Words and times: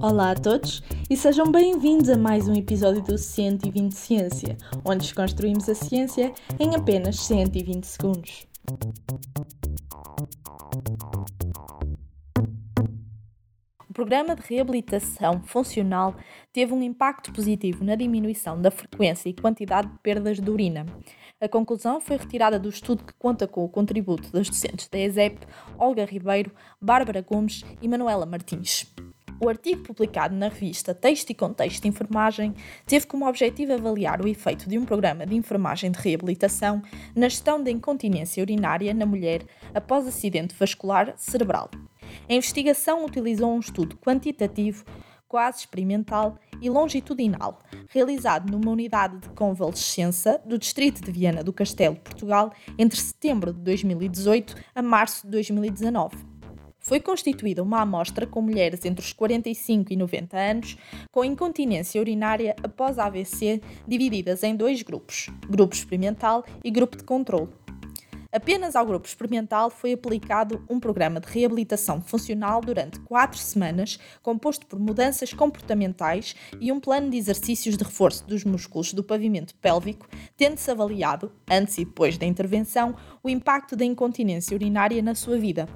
Olá 0.00 0.30
a 0.30 0.34
todos 0.34 0.80
e 1.10 1.16
sejam 1.16 1.50
bem-vindos 1.50 2.08
a 2.08 2.16
mais 2.16 2.46
um 2.46 2.54
episódio 2.54 3.02
do 3.02 3.18
120 3.18 3.92
Ciência, 3.92 4.56
onde 4.84 5.00
desconstruímos 5.00 5.68
a 5.68 5.74
ciência 5.74 6.32
em 6.58 6.76
apenas 6.76 7.18
120 7.20 7.84
segundos. 7.84 8.46
Programa 13.98 14.36
de 14.36 14.42
reabilitação 14.48 15.42
funcional 15.42 16.14
teve 16.52 16.72
um 16.72 16.80
impacto 16.80 17.32
positivo 17.32 17.82
na 17.82 17.96
diminuição 17.96 18.62
da 18.62 18.70
frequência 18.70 19.28
e 19.28 19.34
quantidade 19.34 19.88
de 19.88 19.98
perdas 19.98 20.38
de 20.38 20.48
urina. 20.48 20.86
A 21.40 21.48
conclusão 21.48 22.00
foi 22.00 22.16
retirada 22.16 22.60
do 22.60 22.68
estudo 22.68 23.02
que 23.02 23.12
conta 23.14 23.48
com 23.48 23.64
o 23.64 23.68
contributo 23.68 24.30
das 24.30 24.48
docentes 24.48 24.86
da 24.86 25.00
ESEP, 25.00 25.44
Olga 25.76 26.04
Ribeiro, 26.04 26.52
Bárbara 26.80 27.20
Gomes 27.22 27.64
e 27.82 27.88
Manuela 27.88 28.24
Martins. 28.24 28.86
O 29.40 29.48
artigo 29.48 29.82
publicado 29.82 30.32
na 30.36 30.46
revista 30.46 30.94
Texto 30.94 31.30
e 31.30 31.34
Contexto 31.34 31.82
de 31.82 31.88
Enfermagem 31.88 32.54
teve 32.86 33.04
como 33.04 33.28
objetivo 33.28 33.72
avaliar 33.72 34.24
o 34.24 34.28
efeito 34.28 34.68
de 34.68 34.78
um 34.78 34.84
programa 34.84 35.26
de 35.26 35.34
enfermagem 35.34 35.90
de 35.90 35.98
reabilitação 35.98 36.80
na 37.16 37.28
gestão 37.28 37.60
da 37.60 37.70
incontinência 37.70 38.40
urinária 38.40 38.94
na 38.94 39.04
mulher 39.04 39.42
após 39.74 40.06
acidente 40.06 40.54
vascular 40.54 41.14
cerebral. 41.16 41.68
A 42.26 42.32
investigação 42.32 43.04
utilizou 43.04 43.52
um 43.52 43.60
estudo 43.60 43.96
quantitativo, 43.98 44.84
quase 45.28 45.58
experimental 45.58 46.38
e 46.60 46.70
longitudinal, 46.70 47.58
realizado 47.90 48.50
numa 48.50 48.70
unidade 48.70 49.18
de 49.18 49.28
convalescença 49.30 50.40
do 50.46 50.58
Distrito 50.58 51.02
de 51.02 51.12
Viana 51.12 51.44
do 51.44 51.52
Castelo, 51.52 51.96
Portugal, 51.96 52.52
entre 52.78 52.98
setembro 52.98 53.52
de 53.52 53.60
2018 53.60 54.56
a 54.74 54.82
março 54.82 55.26
de 55.26 55.30
2019 55.32 56.38
foi 56.88 57.00
constituída 57.00 57.62
uma 57.62 57.82
amostra 57.82 58.26
com 58.26 58.40
mulheres 58.40 58.84
entre 58.86 59.04
os 59.04 59.12
45 59.12 59.92
e 59.92 59.96
90 59.96 60.36
anos 60.38 60.78
com 61.12 61.22
incontinência 61.22 62.00
urinária 62.00 62.56
após 62.62 62.98
AVC, 62.98 63.60
divididas 63.86 64.42
em 64.42 64.56
dois 64.56 64.80
grupos, 64.82 65.28
grupo 65.50 65.74
experimental 65.74 66.44
e 66.64 66.70
grupo 66.70 66.96
de 66.96 67.04
controle. 67.04 67.50
Apenas 68.30 68.76
ao 68.76 68.84
grupo 68.84 69.08
experimental 69.08 69.70
foi 69.70 69.94
aplicado 69.94 70.62
um 70.68 70.78
programa 70.78 71.18
de 71.18 71.26
reabilitação 71.26 72.02
funcional 72.02 72.60
durante 72.60 73.00
quatro 73.00 73.38
semanas, 73.38 73.98
composto 74.22 74.66
por 74.66 74.78
mudanças 74.78 75.32
comportamentais 75.32 76.36
e 76.60 76.70
um 76.70 76.78
plano 76.78 77.08
de 77.08 77.16
exercícios 77.16 77.78
de 77.78 77.84
reforço 77.84 78.26
dos 78.26 78.44
músculos 78.44 78.92
do 78.92 79.02
pavimento 79.02 79.54
pélvico, 79.54 80.06
tendo-se 80.36 80.70
avaliado, 80.70 81.32
antes 81.50 81.78
e 81.78 81.86
depois 81.86 82.18
da 82.18 82.26
intervenção, 82.26 82.94
o 83.22 83.30
impacto 83.30 83.74
da 83.74 83.84
incontinência 83.86 84.54
urinária 84.54 85.00
na 85.00 85.14
sua 85.14 85.38
vida. 85.38 85.66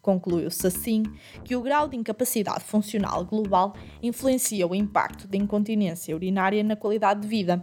Concluiu-se 0.00 0.66
assim 0.66 1.02
que 1.44 1.54
o 1.54 1.60
grau 1.60 1.86
de 1.86 1.98
incapacidade 1.98 2.64
funcional 2.64 3.26
global 3.26 3.74
influencia 4.02 4.66
o 4.66 4.74
impacto 4.74 5.28
da 5.28 5.36
incontinência 5.36 6.14
urinária 6.16 6.64
na 6.64 6.76
qualidade 6.76 7.20
de 7.20 7.28
vida. 7.28 7.62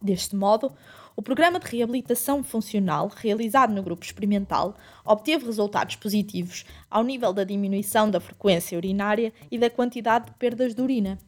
Deste 0.00 0.36
modo, 0.36 0.72
o 1.16 1.22
programa 1.22 1.60
de 1.60 1.66
reabilitação 1.76 2.42
funcional 2.42 3.10
realizado 3.14 3.72
no 3.72 3.82
grupo 3.82 4.04
experimental 4.04 4.76
obteve 5.04 5.46
resultados 5.46 5.94
positivos 5.94 6.64
ao 6.90 7.04
nível 7.04 7.32
da 7.32 7.44
diminuição 7.44 8.10
da 8.10 8.18
frequência 8.18 8.76
urinária 8.76 9.32
e 9.50 9.56
da 9.56 9.70
quantidade 9.70 10.26
de 10.26 10.32
perdas 10.32 10.74
de 10.74 10.82
urina. 10.82 11.18